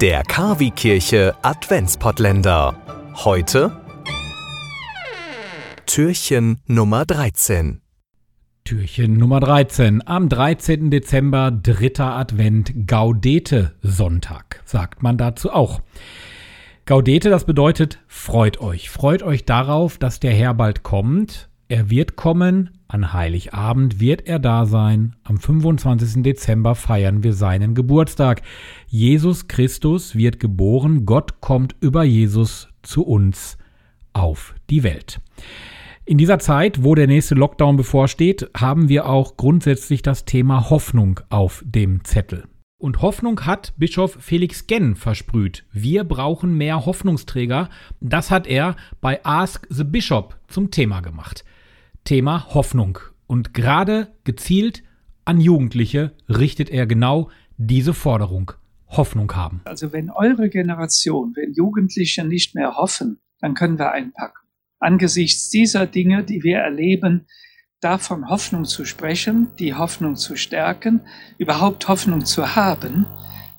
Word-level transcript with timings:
Der 0.00 0.22
Kavi-Kirche 0.22 1.34
Adventspottländer. 1.42 2.74
Heute 3.16 3.70
Türchen 5.84 6.62
Nummer 6.66 7.04
13. 7.04 7.82
Türchen 8.64 9.18
Nummer 9.18 9.40
13. 9.40 10.06
Am 10.06 10.30
13. 10.30 10.90
Dezember, 10.90 11.50
dritter 11.50 12.16
Advent, 12.16 12.86
Gaudete 12.86 13.74
Sonntag, 13.82 14.62
sagt 14.64 15.02
man 15.02 15.18
dazu 15.18 15.52
auch. 15.52 15.82
Gaudete, 16.86 17.28
das 17.28 17.44
bedeutet, 17.44 17.98
freut 18.06 18.58
euch. 18.62 18.88
Freut 18.88 19.22
euch 19.22 19.44
darauf, 19.44 19.98
dass 19.98 20.18
der 20.18 20.32
Herr 20.32 20.54
bald 20.54 20.82
kommt. 20.82 21.50
Er 21.68 21.90
wird 21.90 22.16
kommen, 22.16 22.79
an 22.92 23.12
Heiligabend 23.12 24.00
wird 24.00 24.26
er 24.26 24.38
da 24.38 24.66
sein. 24.66 25.14
Am 25.22 25.38
25. 25.38 26.22
Dezember 26.22 26.74
feiern 26.74 27.22
wir 27.22 27.32
seinen 27.32 27.74
Geburtstag. 27.74 28.42
Jesus 28.88 29.46
Christus 29.46 30.16
wird 30.16 30.40
geboren. 30.40 31.06
Gott 31.06 31.40
kommt 31.40 31.76
über 31.80 32.02
Jesus 32.02 32.68
zu 32.82 33.04
uns 33.04 33.58
auf 34.12 34.54
die 34.70 34.82
Welt. 34.82 35.20
In 36.04 36.18
dieser 36.18 36.40
Zeit, 36.40 36.82
wo 36.82 36.96
der 36.96 37.06
nächste 37.06 37.36
Lockdown 37.36 37.76
bevorsteht, 37.76 38.50
haben 38.56 38.88
wir 38.88 39.06
auch 39.06 39.36
grundsätzlich 39.36 40.02
das 40.02 40.24
Thema 40.24 40.68
Hoffnung 40.68 41.20
auf 41.30 41.62
dem 41.64 42.02
Zettel. 42.02 42.44
Und 42.80 43.02
Hoffnung 43.02 43.42
hat 43.42 43.74
Bischof 43.76 44.16
Felix 44.18 44.66
Genn 44.66 44.96
versprüht. 44.96 45.64
Wir 45.70 46.02
brauchen 46.02 46.56
mehr 46.56 46.86
Hoffnungsträger. 46.86 47.68
Das 48.00 48.30
hat 48.30 48.46
er 48.46 48.74
bei 49.00 49.24
Ask 49.24 49.66
the 49.70 49.84
Bishop 49.84 50.36
zum 50.48 50.70
Thema 50.70 51.00
gemacht. 51.00 51.44
Thema 52.04 52.54
Hoffnung. 52.54 52.98
Und 53.26 53.54
gerade 53.54 54.08
gezielt 54.24 54.82
an 55.24 55.40
Jugendliche 55.40 56.12
richtet 56.28 56.70
er 56.70 56.86
genau 56.86 57.30
diese 57.56 57.94
Forderung. 57.94 58.52
Hoffnung 58.88 59.32
haben. 59.34 59.60
Also 59.64 59.92
wenn 59.92 60.10
eure 60.10 60.48
Generation, 60.48 61.32
wenn 61.36 61.52
Jugendliche 61.52 62.24
nicht 62.24 62.54
mehr 62.54 62.76
hoffen, 62.76 63.20
dann 63.40 63.54
können 63.54 63.78
wir 63.78 63.92
einpacken. 63.92 64.48
Angesichts 64.80 65.50
dieser 65.50 65.86
Dinge, 65.86 66.24
die 66.24 66.42
wir 66.42 66.58
erleben, 66.58 67.26
davon 67.80 68.28
Hoffnung 68.28 68.64
zu 68.64 68.84
sprechen, 68.84 69.48
die 69.58 69.74
Hoffnung 69.74 70.16
zu 70.16 70.36
stärken, 70.36 71.02
überhaupt 71.38 71.88
Hoffnung 71.88 72.24
zu 72.24 72.56
haben, 72.56 73.06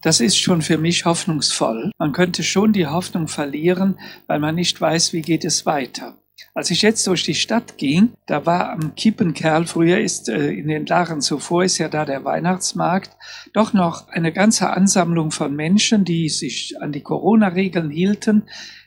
das 0.03 0.19
ist 0.19 0.37
schon 0.37 0.63
für 0.63 0.79
mich 0.79 1.05
hoffnungsvoll. 1.05 1.91
Man 1.99 2.11
könnte 2.11 2.41
schon 2.43 2.73
die 2.73 2.87
Hoffnung 2.87 3.27
verlieren, 3.27 3.99
weil 4.25 4.39
man 4.39 4.55
nicht 4.55 4.81
weiß, 4.81 5.13
wie 5.13 5.21
geht 5.21 5.45
es 5.45 5.65
weiter. 5.65 6.17
Als 6.53 6.69
ich 6.69 6.81
jetzt 6.81 7.05
durch 7.07 7.23
die 7.23 7.35
Stadt 7.35 7.77
ging, 7.77 8.13
da 8.25 8.45
war 8.45 8.71
am 8.71 8.95
Kiepenkerl, 8.95 9.65
früher 9.65 9.99
ist 9.99 10.27
äh, 10.27 10.51
in 10.51 10.67
den 10.67 10.85
Jahren 10.85 11.21
zuvor 11.21 11.63
ist 11.63 11.77
ja 11.77 11.87
da 11.87 12.05
der 12.05 12.25
Weihnachtsmarkt, 12.25 13.15
doch 13.53 13.73
noch 13.73 14.09
eine 14.09 14.33
ganze 14.33 14.69
Ansammlung 14.69 15.31
von 15.31 15.55
Menschen, 15.55 16.03
die 16.05 16.29
sich 16.29 16.81
an 16.81 16.91
die 16.91 17.01
Corona-Regeln 17.01 17.89
hielten. 17.89 18.43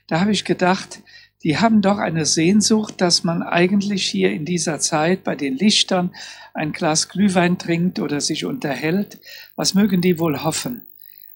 Da 0.07 0.19
habe 0.19 0.31
ich 0.31 0.45
gedacht, 0.45 1.01
die 1.43 1.57
haben 1.57 1.81
doch 1.81 1.99
eine 1.99 2.25
Sehnsucht, 2.25 3.01
dass 3.01 3.23
man 3.23 3.43
eigentlich 3.43 4.05
hier 4.05 4.31
in 4.31 4.45
dieser 4.45 4.79
Zeit 4.79 5.23
bei 5.23 5.35
den 5.35 5.55
Lichtern 5.57 6.11
ein 6.55 6.71
Glas 6.71 7.09
Glühwein 7.09 7.59
trinkt 7.59 7.99
oder 7.99 8.21
sich 8.21 8.45
unterhält. 8.45 9.19
Was 9.55 9.75
mögen 9.75 10.01
die 10.01 10.17
wohl 10.17 10.43
hoffen? 10.43 10.81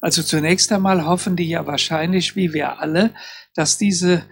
Also 0.01 0.23
zunächst 0.23 0.71
einmal 0.71 1.05
hoffen 1.05 1.35
die 1.35 1.49
ja 1.49 1.67
wahrscheinlich, 1.67 2.35
wie 2.35 2.53
wir 2.53 2.79
alle, 2.79 3.11
dass 3.53 3.77
diese 3.77 4.23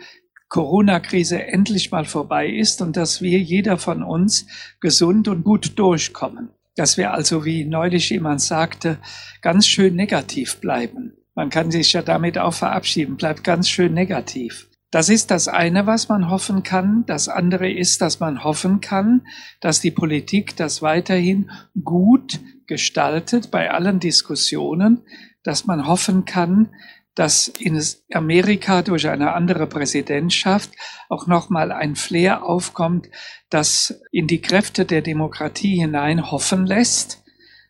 Corona-Krise 0.50 1.44
endlich 1.44 1.92
mal 1.92 2.06
vorbei 2.06 2.48
ist 2.48 2.82
und 2.82 2.96
dass 2.96 3.22
wir, 3.22 3.40
jeder 3.40 3.78
von 3.78 4.04
uns, 4.04 4.46
gesund 4.80 5.28
und 5.28 5.44
gut 5.44 5.78
durchkommen. 5.78 6.50
Dass 6.76 6.98
wir 6.98 7.14
also, 7.14 7.44
wie 7.44 7.66
neulich 7.66 8.10
jemand 8.10 8.42
sagte, 8.42 9.00
ganz 9.42 9.68
schön 9.68 9.96
negativ 9.96 10.58
bleiben. 10.58 11.14
Man 11.36 11.50
kann 11.50 11.70
sich 11.70 11.94
ja 11.94 12.02
damit 12.02 12.38
auch 12.38 12.54
verabschieden, 12.54 13.18
bleibt 13.18 13.44
ganz 13.44 13.70
schön 13.70 13.94
negativ. 13.94 14.68
Das 14.90 15.10
ist 15.10 15.32
das 15.32 15.50
eine, 15.50 15.86
was 15.86 16.08
man 16.08 16.30
hoffen 16.30 16.64
kann. 16.64 17.04
Das 17.06 17.28
andere 17.28 17.70
ist, 17.70 18.02
dass 18.02 18.22
man 18.22 18.44
hoffen 18.44 18.80
kann, 18.80 19.28
dass 19.60 19.82
die 19.82 19.92
Politik 19.92 20.56
das 20.56 20.82
weiterhin 20.82 21.52
gut 21.84 22.40
gestaltet 22.68 23.52
bei 23.52 23.70
allen 23.70 24.00
Diskussionen, 24.00 25.02
dass 25.44 25.66
man 25.66 25.88
hoffen 25.88 26.26
kann, 26.26 26.70
dass 27.18 27.48
in 27.48 27.82
Amerika 28.14 28.84
durch 28.84 29.10
eine 29.10 29.34
andere 29.34 29.66
Präsidentschaft 29.66 30.70
auch 31.10 31.26
nochmal 31.26 31.72
ein 31.72 31.96
Flair 31.96 32.44
aufkommt, 32.44 33.10
das 33.50 34.00
in 34.12 34.28
die 34.28 34.40
Kräfte 34.40 34.86
der 34.86 35.02
Demokratie 35.02 35.80
hinein 35.80 36.30
hoffen 36.30 36.68
lässt, 36.68 37.24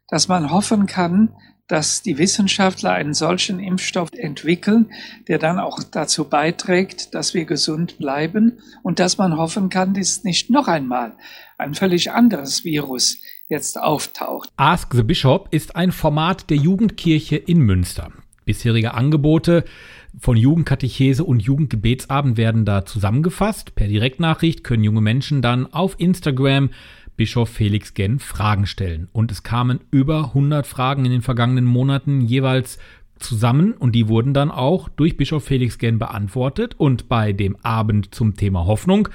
dass 0.10 0.28
man 0.28 0.52
hoffen 0.52 0.86
kann, 0.86 1.34
dass 1.70 2.02
die 2.02 2.18
Wissenschaftler 2.18 2.92
einen 2.92 3.14
solchen 3.14 3.62
Impfstoff 3.62 4.10
entwickeln, 4.12 4.92
der 5.30 5.38
dann 5.38 5.60
auch 5.60 5.82
dazu 5.82 6.26
beiträgt, 6.26 7.16
dass 7.16 7.34
wir 7.34 7.46
gesund 7.46 7.98
bleiben 8.00 8.60
und 8.84 9.00
dass 9.00 9.18
man 9.18 9.38
hoffen 9.38 9.70
kann, 9.70 9.94
dass 9.94 10.26
nicht 10.26 10.50
noch 10.50 10.68
einmal 10.68 11.16
ein 11.58 11.74
völlig 11.74 12.12
anderes 12.12 12.66
Virus 12.66 13.20
jetzt 13.48 13.80
auftaucht. 13.80 14.50
Ask 14.58 14.94
the 14.94 15.04
Bishop 15.04 15.48
ist 15.52 15.78
ein 15.78 15.94
Format 15.94 16.50
der 16.50 16.58
Jugendkirche 16.58 17.38
in 17.38 17.60
Münster. 17.60 18.12
Bisherige 18.48 18.96
Angebote 18.96 19.64
von 20.18 20.36
Jugendkatechese 20.36 21.24
und 21.24 21.42
Jugendgebetsabend 21.42 22.38
werden 22.38 22.66
da 22.66 22.86
zusammengefasst. 22.86 23.76
Per 23.76 23.88
Direktnachricht 23.88 24.64
können 24.64 24.84
junge 24.84 25.02
Menschen 25.02 25.44
dann 25.44 25.72
auf 25.72 26.00
Instagram 26.00 26.72
Bischof 27.18 27.50
Felix 27.50 27.94
Genn 27.94 28.20
Fragen 28.20 28.66
stellen. 28.66 29.10
Und 29.12 29.32
es 29.32 29.44
kamen 29.44 29.82
über 29.92 30.26
100 30.26 30.66
Fragen 30.66 31.06
in 31.06 31.12
den 31.12 31.22
vergangenen 31.22 31.66
Monaten 31.66 32.22
jeweils 32.22 32.80
zusammen 33.20 33.74
und 33.74 33.94
die 33.94 34.08
wurden 34.08 34.34
dann 34.34 34.52
auch 34.52 34.90
durch 34.90 35.18
Bischof 35.18 35.44
Felix 35.44 35.78
Genn 35.78 36.00
beantwortet. 36.00 36.76
Und 36.78 37.10
bei 37.10 37.34
dem 37.34 37.56
Abend 37.58 38.16
zum 38.16 38.36
Thema 38.36 38.66
Hoffnung 38.66 39.10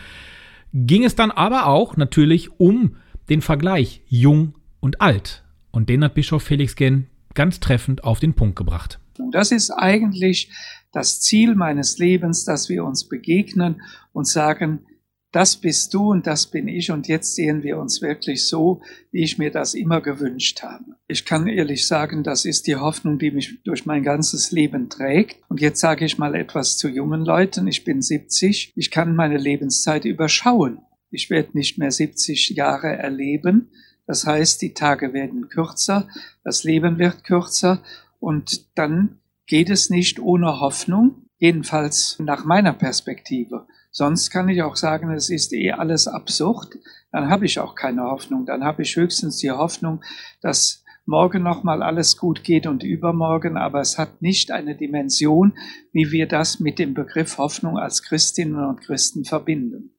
ging 0.72 1.04
es 1.04 1.14
dann 1.14 1.30
aber 1.30 1.66
auch 1.66 1.96
natürlich 1.96 2.60
um 2.60 2.96
den 3.28 3.40
Vergleich 3.40 4.02
jung 4.06 4.54
und 4.80 5.00
alt. 5.00 5.44
Und 5.70 5.88
den 5.88 6.04
hat 6.04 6.14
Bischof 6.14 6.42
Felix 6.42 6.76
Genn 6.76 7.06
ganz 7.34 7.60
treffend 7.60 8.04
auf 8.04 8.20
den 8.20 8.34
Punkt 8.34 8.56
gebracht. 8.56 8.98
Das 9.30 9.52
ist 9.52 9.70
eigentlich 9.70 10.50
das 10.92 11.20
Ziel 11.20 11.54
meines 11.54 11.98
Lebens, 11.98 12.44
dass 12.44 12.68
wir 12.68 12.84
uns 12.84 13.08
begegnen 13.08 13.82
und 14.12 14.26
sagen, 14.26 14.86
das 15.32 15.56
bist 15.56 15.94
du 15.94 16.10
und 16.10 16.26
das 16.26 16.46
bin 16.46 16.68
ich 16.68 16.90
und 16.90 17.08
jetzt 17.08 17.34
sehen 17.34 17.62
wir 17.62 17.78
uns 17.78 18.02
wirklich 18.02 18.46
so, 18.46 18.82
wie 19.10 19.22
ich 19.22 19.38
mir 19.38 19.50
das 19.50 19.72
immer 19.72 20.02
gewünscht 20.02 20.62
habe. 20.62 20.84
Ich 21.08 21.24
kann 21.24 21.48
ehrlich 21.48 21.86
sagen, 21.86 22.22
das 22.22 22.44
ist 22.44 22.66
die 22.66 22.76
Hoffnung, 22.76 23.18
die 23.18 23.30
mich 23.30 23.62
durch 23.64 23.86
mein 23.86 24.02
ganzes 24.02 24.52
Leben 24.52 24.90
trägt. 24.90 25.38
Und 25.48 25.62
jetzt 25.62 25.80
sage 25.80 26.04
ich 26.04 26.18
mal 26.18 26.34
etwas 26.34 26.76
zu 26.76 26.88
jungen 26.88 27.24
Leuten. 27.24 27.66
Ich 27.66 27.82
bin 27.82 28.02
70. 28.02 28.74
Ich 28.76 28.90
kann 28.90 29.16
meine 29.16 29.38
Lebenszeit 29.38 30.04
überschauen. 30.04 30.82
Ich 31.10 31.30
werde 31.30 31.56
nicht 31.56 31.78
mehr 31.78 31.90
70 31.90 32.50
Jahre 32.50 32.88
erleben. 32.88 33.70
Das 34.06 34.26
heißt, 34.26 34.60
die 34.60 34.74
Tage 34.74 35.14
werden 35.14 35.48
kürzer, 35.48 36.08
das 36.44 36.64
Leben 36.64 36.98
wird 36.98 37.24
kürzer 37.24 37.82
und 38.22 38.78
dann 38.78 39.18
geht 39.46 39.68
es 39.68 39.90
nicht 39.90 40.20
ohne 40.20 40.60
Hoffnung, 40.60 41.26
jedenfalls 41.38 42.20
nach 42.20 42.44
meiner 42.44 42.72
Perspektive. 42.72 43.66
Sonst 43.90 44.30
kann 44.30 44.48
ich 44.48 44.62
auch 44.62 44.76
sagen, 44.76 45.10
es 45.10 45.28
ist 45.28 45.52
eh 45.52 45.72
alles 45.72 46.06
absurd. 46.06 46.78
Dann 47.10 47.28
habe 47.28 47.46
ich 47.46 47.58
auch 47.58 47.74
keine 47.74 48.04
Hoffnung. 48.04 48.46
Dann 48.46 48.62
habe 48.62 48.82
ich 48.82 48.94
höchstens 48.94 49.38
die 49.38 49.50
Hoffnung, 49.50 50.04
dass 50.40 50.84
morgen 51.04 51.42
nochmal 51.42 51.82
alles 51.82 52.16
gut 52.16 52.44
geht 52.44 52.68
und 52.68 52.84
übermorgen, 52.84 53.56
aber 53.56 53.80
es 53.80 53.98
hat 53.98 54.22
nicht 54.22 54.52
eine 54.52 54.76
Dimension, 54.76 55.54
wie 55.92 56.12
wir 56.12 56.28
das 56.28 56.60
mit 56.60 56.78
dem 56.78 56.94
Begriff 56.94 57.38
Hoffnung 57.38 57.76
als 57.76 58.04
Christinnen 58.04 58.64
und 58.64 58.82
Christen 58.82 59.24
verbinden. 59.24 59.90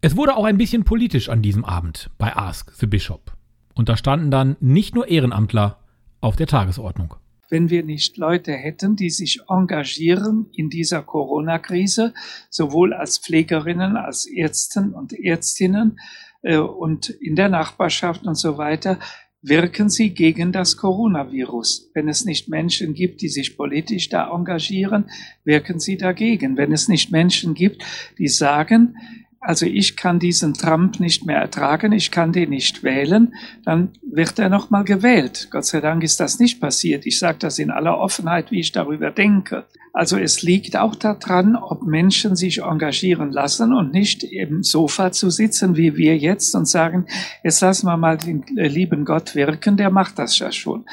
Es 0.00 0.16
wurde 0.16 0.36
auch 0.36 0.44
ein 0.44 0.58
bisschen 0.58 0.82
politisch 0.82 1.28
an 1.28 1.42
diesem 1.42 1.64
Abend 1.64 2.10
bei 2.18 2.34
Ask 2.34 2.72
the 2.72 2.86
Bishop. 2.86 3.36
Und 3.74 3.88
da 3.88 3.96
standen 3.96 4.32
dann 4.32 4.56
nicht 4.58 4.96
nur 4.96 5.06
Ehrenamtler 5.06 5.78
auf 6.20 6.34
der 6.34 6.48
Tagesordnung 6.48 7.14
wenn 7.52 7.68
wir 7.68 7.84
nicht 7.84 8.16
Leute 8.16 8.52
hätten, 8.52 8.96
die 8.96 9.10
sich 9.10 9.40
engagieren 9.46 10.46
in 10.54 10.70
dieser 10.70 11.02
Corona-Krise, 11.02 12.14
sowohl 12.48 12.94
als 12.94 13.18
Pflegerinnen, 13.18 13.98
als 13.98 14.24
Ärzten 14.24 14.94
und 14.94 15.12
Ärztinnen 15.12 16.00
äh, 16.40 16.56
und 16.56 17.10
in 17.10 17.36
der 17.36 17.50
Nachbarschaft 17.50 18.24
und 18.24 18.36
so 18.36 18.56
weiter, 18.56 18.98
wirken 19.42 19.90
sie 19.90 20.14
gegen 20.14 20.50
das 20.50 20.78
Coronavirus. 20.78 21.90
Wenn 21.92 22.08
es 22.08 22.24
nicht 22.24 22.48
Menschen 22.48 22.94
gibt, 22.94 23.20
die 23.20 23.28
sich 23.28 23.54
politisch 23.54 24.08
da 24.08 24.32
engagieren, 24.34 25.10
wirken 25.44 25.78
sie 25.78 25.98
dagegen. 25.98 26.56
Wenn 26.56 26.72
es 26.72 26.88
nicht 26.88 27.12
Menschen 27.12 27.52
gibt, 27.52 27.84
die 28.16 28.28
sagen, 28.28 28.96
also 29.44 29.66
ich 29.66 29.96
kann 29.96 30.20
diesen 30.20 30.54
Trump 30.54 31.00
nicht 31.00 31.26
mehr 31.26 31.38
ertragen, 31.38 31.90
ich 31.90 32.12
kann 32.12 32.32
den 32.32 32.50
nicht 32.50 32.84
wählen, 32.84 33.34
dann 33.64 33.90
wird 34.00 34.38
er 34.38 34.48
nochmal 34.48 34.84
gewählt. 34.84 35.48
Gott 35.50 35.64
sei 35.64 35.80
Dank 35.80 36.04
ist 36.04 36.20
das 36.20 36.38
nicht 36.38 36.60
passiert. 36.60 37.06
Ich 37.06 37.18
sage 37.18 37.38
das 37.40 37.58
in 37.58 37.72
aller 37.72 37.98
Offenheit, 37.98 38.52
wie 38.52 38.60
ich 38.60 38.70
darüber 38.70 39.10
denke. 39.10 39.66
Also 39.92 40.16
es 40.16 40.42
liegt 40.42 40.76
auch 40.76 40.94
daran, 40.94 41.56
ob 41.56 41.82
Menschen 41.82 42.36
sich 42.36 42.62
engagieren 42.62 43.32
lassen 43.32 43.74
und 43.74 43.92
nicht 43.92 44.22
im 44.22 44.62
Sofa 44.62 45.10
zu 45.10 45.28
sitzen, 45.28 45.76
wie 45.76 45.96
wir 45.96 46.16
jetzt, 46.16 46.54
und 46.54 46.68
sagen, 46.68 47.06
jetzt 47.42 47.60
lassen 47.60 47.86
wir 47.86 47.96
mal 47.96 48.16
den 48.16 48.44
lieben 48.46 49.04
Gott 49.04 49.34
wirken, 49.34 49.76
der 49.76 49.90
macht 49.90 50.20
das 50.20 50.38
ja 50.38 50.52
schon. 50.52 50.86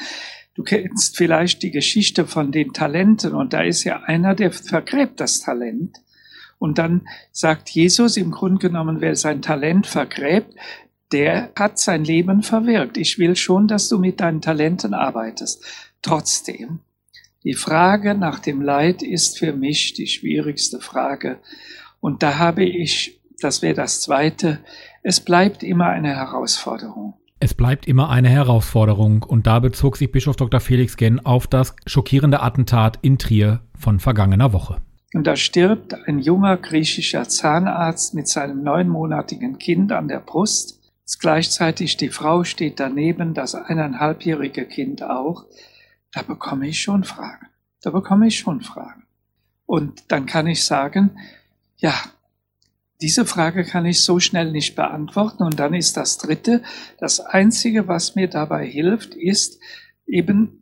Du 0.54 0.64
kennst 0.64 1.16
vielleicht 1.16 1.62
die 1.62 1.70
Geschichte 1.70 2.26
von 2.26 2.50
den 2.50 2.72
Talenten 2.72 3.32
und 3.32 3.52
da 3.52 3.62
ist 3.62 3.84
ja 3.84 4.02
einer, 4.02 4.34
der 4.34 4.50
vergräbt 4.50 5.20
das 5.20 5.38
Talent. 5.38 5.96
Und 6.60 6.76
dann 6.76 7.08
sagt 7.32 7.70
Jesus 7.70 8.18
im 8.18 8.30
Grunde 8.30 8.58
genommen, 8.58 9.00
wer 9.00 9.16
sein 9.16 9.40
Talent 9.40 9.86
vergräbt, 9.86 10.54
der 11.10 11.50
hat 11.56 11.78
sein 11.78 12.04
Leben 12.04 12.42
verwirkt. 12.42 12.98
Ich 12.98 13.18
will 13.18 13.34
schon, 13.34 13.66
dass 13.66 13.88
du 13.88 13.98
mit 13.98 14.20
deinen 14.20 14.42
Talenten 14.42 14.92
arbeitest. 14.92 15.64
Trotzdem, 16.02 16.80
die 17.44 17.54
Frage 17.54 18.14
nach 18.14 18.40
dem 18.40 18.60
Leid 18.60 19.02
ist 19.02 19.38
für 19.38 19.54
mich 19.54 19.94
die 19.94 20.06
schwierigste 20.06 20.80
Frage. 20.80 21.38
Und 21.98 22.22
da 22.22 22.36
habe 22.36 22.64
ich, 22.64 23.18
das 23.40 23.62
wäre 23.62 23.74
das 23.74 24.02
Zweite, 24.02 24.60
es 25.02 25.20
bleibt 25.20 25.62
immer 25.62 25.86
eine 25.86 26.14
Herausforderung. 26.14 27.14
Es 27.40 27.54
bleibt 27.54 27.88
immer 27.88 28.10
eine 28.10 28.28
Herausforderung 28.28 29.22
und 29.22 29.46
da 29.46 29.60
bezog 29.60 29.96
sich 29.96 30.12
Bischof 30.12 30.36
Dr. 30.36 30.60
Felix 30.60 30.98
Genn 30.98 31.20
auf 31.20 31.46
das 31.46 31.74
schockierende 31.86 32.42
Attentat 32.42 32.98
in 33.00 33.16
Trier 33.16 33.62
von 33.78 33.98
vergangener 33.98 34.52
Woche. 34.52 34.82
Und 35.12 35.26
da 35.26 35.36
stirbt 35.36 35.94
ein 36.06 36.20
junger 36.20 36.56
griechischer 36.56 37.28
Zahnarzt 37.28 38.14
mit 38.14 38.28
seinem 38.28 38.62
neunmonatigen 38.62 39.58
Kind 39.58 39.92
an 39.92 40.08
der 40.08 40.20
Brust. 40.20 40.78
Gleichzeitig 41.18 41.96
die 41.96 42.08
Frau 42.10 42.44
steht 42.44 42.78
daneben, 42.78 43.34
das 43.34 43.56
eineinhalbjährige 43.56 44.66
Kind 44.66 45.02
auch. 45.02 45.46
Da 46.12 46.22
bekomme 46.22 46.68
ich 46.68 46.80
schon 46.80 47.02
Fragen. 47.02 47.48
Da 47.82 47.90
bekomme 47.90 48.28
ich 48.28 48.38
schon 48.38 48.60
Fragen. 48.60 49.04
Und 49.66 50.04
dann 50.12 50.26
kann 50.26 50.46
ich 50.46 50.64
sagen, 50.64 51.18
ja, 51.76 51.94
diese 53.00 53.24
Frage 53.24 53.64
kann 53.64 53.86
ich 53.86 54.02
so 54.02 54.20
schnell 54.20 54.52
nicht 54.52 54.76
beantworten. 54.76 55.42
Und 55.42 55.58
dann 55.58 55.74
ist 55.74 55.96
das 55.96 56.18
Dritte, 56.18 56.62
das 56.98 57.20
Einzige, 57.20 57.88
was 57.88 58.14
mir 58.14 58.28
dabei 58.28 58.66
hilft, 58.66 59.14
ist 59.14 59.58
eben, 60.06 60.59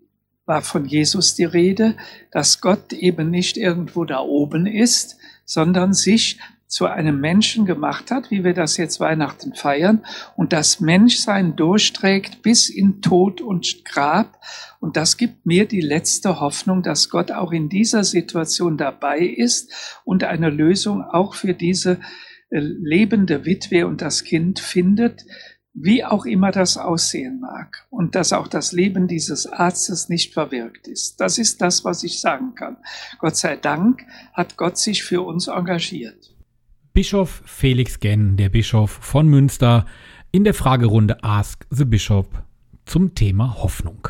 war 0.48 0.62
von 0.62 0.86
Jesus 0.86 1.34
die 1.34 1.44
Rede, 1.44 1.96
dass 2.32 2.60
Gott 2.60 2.92
eben 2.92 3.30
nicht 3.30 3.56
irgendwo 3.56 4.04
da 4.04 4.20
oben 4.20 4.66
ist, 4.66 5.18
sondern 5.44 5.92
sich 5.92 6.38
zu 6.66 6.84
einem 6.86 7.20
Menschen 7.20 7.64
gemacht 7.64 8.10
hat, 8.10 8.30
wie 8.30 8.44
wir 8.44 8.52
das 8.52 8.76
jetzt 8.76 9.00
Weihnachten 9.00 9.54
feiern, 9.54 10.04
und 10.36 10.52
das 10.52 10.80
Menschsein 10.80 11.56
durchträgt 11.56 12.42
bis 12.42 12.68
in 12.68 13.00
Tod 13.00 13.40
und 13.40 13.84
Grab. 13.84 14.38
Und 14.78 14.96
das 14.96 15.16
gibt 15.16 15.46
mir 15.46 15.66
die 15.66 15.80
letzte 15.80 16.40
Hoffnung, 16.40 16.82
dass 16.82 17.08
Gott 17.08 17.32
auch 17.32 17.52
in 17.52 17.68
dieser 17.68 18.04
Situation 18.04 18.76
dabei 18.76 19.20
ist 19.20 20.00
und 20.04 20.24
eine 20.24 20.50
Lösung 20.50 21.02
auch 21.02 21.34
für 21.34 21.54
diese 21.54 22.00
äh, 22.50 22.60
lebende 22.60 23.46
Witwe 23.46 23.86
und 23.86 24.02
das 24.02 24.24
Kind 24.24 24.60
findet, 24.60 25.24
wie 25.82 26.04
auch 26.04 26.24
immer 26.24 26.50
das 26.50 26.76
aussehen 26.76 27.40
mag 27.40 27.86
und 27.90 28.14
dass 28.14 28.32
auch 28.32 28.48
das 28.48 28.72
Leben 28.72 29.08
dieses 29.08 29.46
Arztes 29.46 30.08
nicht 30.08 30.32
verwirkt 30.32 30.88
ist. 30.88 31.20
Das 31.20 31.38
ist 31.38 31.60
das, 31.60 31.84
was 31.84 32.02
ich 32.02 32.20
sagen 32.20 32.54
kann. 32.54 32.76
Gott 33.18 33.36
sei 33.36 33.56
Dank 33.56 34.04
hat 34.32 34.56
Gott 34.56 34.78
sich 34.78 35.04
für 35.04 35.22
uns 35.22 35.48
engagiert. 35.48 36.34
Bischof 36.92 37.42
Felix 37.44 38.00
Genn, 38.00 38.36
der 38.36 38.48
Bischof 38.48 38.90
von 38.90 39.28
Münster, 39.28 39.86
in 40.32 40.44
der 40.44 40.54
Fragerunde 40.54 41.22
Ask 41.22 41.66
the 41.70 41.84
Bishop 41.84 42.42
zum 42.84 43.14
Thema 43.14 43.62
Hoffnung. 43.62 44.08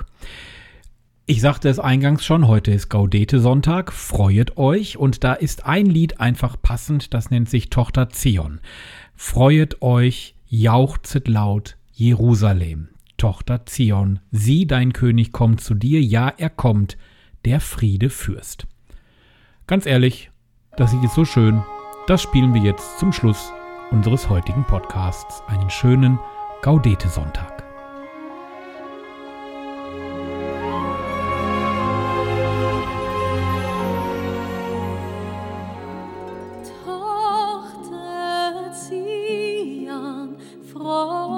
Ich 1.27 1.43
sagte 1.43 1.69
es 1.69 1.79
eingangs 1.79 2.25
schon, 2.25 2.49
heute 2.49 2.71
ist 2.71 2.89
Gaudete 2.89 3.41
Sonntag, 3.41 3.93
freuet 3.93 4.57
euch 4.57 4.97
und 4.97 5.25
da 5.25 5.35
ist 5.35 5.67
ein 5.67 5.85
Lied 5.85 6.21
einfach 6.21 6.57
passend, 6.61 7.13
das 7.13 7.31
nennt 7.31 7.51
sich 7.51 7.69
Tochter 7.69 8.09
Zion. 8.09 8.61
Freuet 9.15 9.83
euch, 9.83 10.35
jauchzet 10.49 11.29
laut, 11.29 11.77
Jerusalem. 11.93 12.89
Tochter 13.17 13.67
Zion, 13.67 14.21
sieh 14.31 14.67
dein 14.67 14.93
König 14.93 15.33
kommt 15.33 15.61
zu 15.61 15.75
dir, 15.75 16.01
ja, 16.01 16.29
er 16.29 16.51
kommt, 16.51 16.97
der 17.45 17.61
Friede 17.61 18.11
fürst. 18.11 18.67
Ganz 19.67 19.87
ehrlich, 19.87 20.31
das 20.77 20.93
Lied 20.93 21.05
ist 21.05 21.15
so 21.15 21.25
schön, 21.25 21.63
das 22.07 22.23
spielen 22.23 22.55
wir 22.55 22.63
jetzt 22.63 22.99
zum 22.99 23.13
Schluss 23.13 23.53
unseres 23.91 24.29
heutigen 24.29 24.65
Podcasts. 24.65 25.43
Einen 25.49 25.71
schönen 25.71 26.19
Gaudete 26.63 27.09
Oh. 41.11 41.38